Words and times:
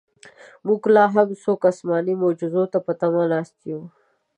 موږ 0.65 0.81
لاهم 0.95 1.29
څوک 1.43 1.61
اسماني 1.71 2.13
معجزو 2.21 2.63
ته 2.71 2.79
په 2.85 2.91
تمه 3.01 3.23
ناست 3.31 3.57
یو. 3.71 3.81